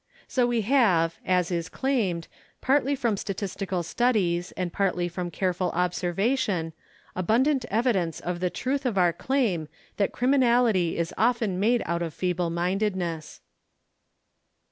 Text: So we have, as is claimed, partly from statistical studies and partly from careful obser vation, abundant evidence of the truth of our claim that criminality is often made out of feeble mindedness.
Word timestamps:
So 0.27 0.47
we 0.47 0.61
have, 0.61 1.19
as 1.27 1.51
is 1.51 1.69
claimed, 1.69 2.27
partly 2.59 2.95
from 2.95 3.17
statistical 3.17 3.83
studies 3.83 4.51
and 4.53 4.73
partly 4.73 5.07
from 5.07 5.29
careful 5.29 5.69
obser 5.75 6.11
vation, 6.11 6.73
abundant 7.15 7.65
evidence 7.69 8.19
of 8.19 8.39
the 8.39 8.49
truth 8.49 8.87
of 8.87 8.97
our 8.97 9.13
claim 9.13 9.67
that 9.97 10.11
criminality 10.11 10.97
is 10.97 11.13
often 11.19 11.59
made 11.59 11.83
out 11.85 12.01
of 12.01 12.15
feeble 12.15 12.49
mindedness. 12.49 13.41